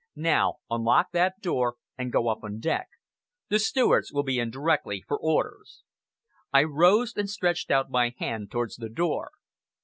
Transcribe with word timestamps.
Now 0.15 0.55
unlock 0.67 1.11
that 1.13 1.41
door, 1.43 1.75
and 1.95 2.11
go 2.11 2.27
up 2.27 2.39
on 2.43 2.57
deck. 2.59 2.87
The 3.49 3.59
stewards 3.59 4.11
will 4.11 4.23
be 4.23 4.39
in 4.39 4.49
directly 4.49 5.03
for 5.07 5.15
orders." 5.15 5.83
I 6.51 6.63
rose 6.63 7.13
and 7.15 7.29
stretched 7.29 7.69
out 7.69 7.91
my 7.91 8.15
hand 8.17 8.49
towards 8.49 8.77
the 8.77 8.89
door. 8.89 9.29